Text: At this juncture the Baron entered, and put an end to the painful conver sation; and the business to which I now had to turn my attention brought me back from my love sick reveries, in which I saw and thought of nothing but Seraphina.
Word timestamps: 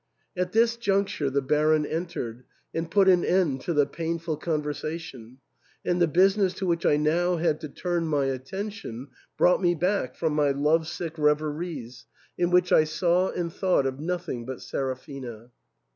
At 0.35 0.51
this 0.51 0.77
juncture 0.77 1.29
the 1.29 1.43
Baron 1.43 1.85
entered, 1.85 2.43
and 2.73 2.89
put 2.89 3.07
an 3.07 3.23
end 3.23 3.61
to 3.61 3.71
the 3.73 3.85
painful 3.85 4.35
conver 4.39 4.73
sation; 4.73 5.37
and 5.85 6.01
the 6.01 6.07
business 6.07 6.55
to 6.55 6.65
which 6.65 6.87
I 6.87 6.97
now 6.97 7.35
had 7.35 7.61
to 7.61 7.69
turn 7.69 8.07
my 8.07 8.25
attention 8.25 9.09
brought 9.37 9.61
me 9.61 9.75
back 9.75 10.15
from 10.15 10.33
my 10.33 10.49
love 10.49 10.87
sick 10.87 11.19
reveries, 11.19 12.07
in 12.35 12.49
which 12.49 12.71
I 12.71 12.83
saw 12.83 13.29
and 13.29 13.53
thought 13.53 13.85
of 13.85 13.99
nothing 13.99 14.43
but 14.43 14.63
Seraphina. 14.63 15.51